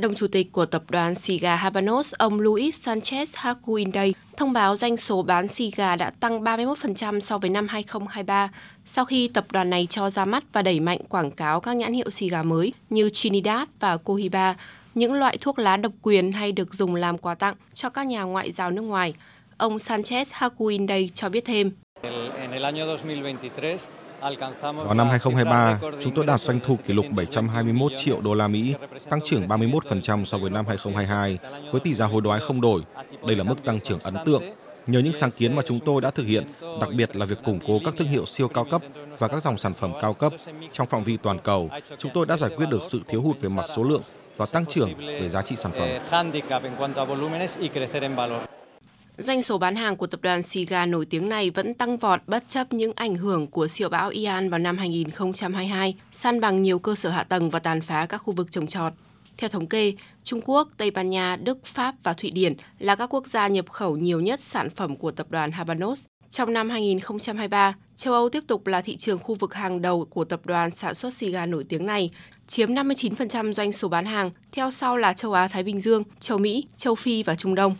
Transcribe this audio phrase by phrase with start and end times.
[0.00, 4.96] Đồng chủ tịch của tập đoàn Siga Habanos, ông Luis Sanchez Hacuinday, thông báo doanh
[4.96, 8.50] số bán Siga đã tăng 31% so với năm 2023
[8.86, 11.92] sau khi tập đoàn này cho ra mắt và đẩy mạnh quảng cáo các nhãn
[11.92, 14.56] hiệu Siga mới như Trinidad và Cohiba,
[14.94, 18.22] những loại thuốc lá độc quyền hay được dùng làm quà tặng cho các nhà
[18.22, 19.14] ngoại giao nước ngoài.
[19.56, 21.70] Ông Sanchez Hacuinday cho biết thêm.
[24.60, 28.74] Vào năm 2023, chúng tôi đạt doanh thu kỷ lục 721 triệu đô la Mỹ,
[29.10, 31.38] tăng trưởng 31% so với năm 2022,
[31.72, 32.82] với tỷ giá hối đoái không đổi.
[33.26, 34.42] Đây là mức tăng trưởng ấn tượng.
[34.86, 36.44] Nhờ những sáng kiến mà chúng tôi đã thực hiện,
[36.80, 38.82] đặc biệt là việc củng cố các thương hiệu siêu cao cấp
[39.18, 40.32] và các dòng sản phẩm cao cấp
[40.72, 43.48] trong phạm vi toàn cầu, chúng tôi đã giải quyết được sự thiếu hụt về
[43.48, 44.02] mặt số lượng
[44.36, 45.88] và tăng trưởng về giá trị sản phẩm.
[49.22, 52.44] Doanh số bán hàng của tập đoàn Siga nổi tiếng này vẫn tăng vọt bất
[52.48, 56.94] chấp những ảnh hưởng của siêu bão Ian vào năm 2022, săn bằng nhiều cơ
[56.94, 58.92] sở hạ tầng và tàn phá các khu vực trồng trọt.
[59.36, 59.92] Theo thống kê,
[60.24, 63.70] Trung Quốc, Tây Ban Nha, Đức, Pháp và Thụy Điển là các quốc gia nhập
[63.70, 66.04] khẩu nhiều nhất sản phẩm của tập đoàn Habanos.
[66.30, 70.24] Trong năm 2023, châu Âu tiếp tục là thị trường khu vực hàng đầu của
[70.24, 72.10] tập đoàn sản xuất xì gà nổi tiếng này,
[72.48, 76.66] chiếm 59% doanh số bán hàng, theo sau là châu Á-Thái Bình Dương, châu Mỹ,
[76.76, 77.74] châu Phi và Trung Đông.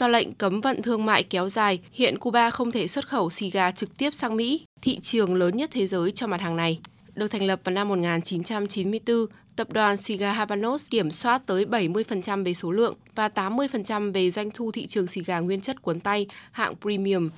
[0.00, 3.50] Do lệnh cấm vận thương mại kéo dài, hiện Cuba không thể xuất khẩu xì
[3.50, 6.80] gà trực tiếp sang Mỹ, thị trường lớn nhất thế giới cho mặt hàng này.
[7.14, 12.44] Được thành lập vào năm 1994, tập đoàn xì gà Habanos kiểm soát tới 70%
[12.44, 16.00] về số lượng và 80% về doanh thu thị trường xì gà nguyên chất cuốn
[16.00, 17.30] tay hạng premium.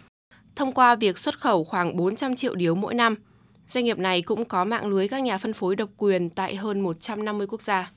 [0.56, 3.14] Thông qua việc xuất khẩu khoảng 400 triệu điếu mỗi năm,
[3.68, 6.80] doanh nghiệp này cũng có mạng lưới các nhà phân phối độc quyền tại hơn
[6.80, 7.92] 150 quốc gia.